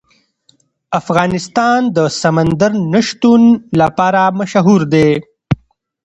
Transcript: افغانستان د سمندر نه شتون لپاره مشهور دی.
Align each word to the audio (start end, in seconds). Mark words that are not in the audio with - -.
افغانستان 0.99 1.79
د 1.95 1.97
سمندر 2.21 2.71
نه 2.93 3.01
شتون 3.07 3.41
لپاره 3.81 4.21
مشهور 4.39 4.81
دی. 4.93 5.09